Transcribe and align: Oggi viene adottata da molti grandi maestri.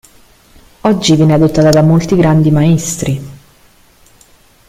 Oggi 0.81 1.15
viene 1.15 1.35
adottata 1.35 1.69
da 1.69 1.83
molti 1.83 2.15
grandi 2.15 2.49
maestri. 2.49 3.21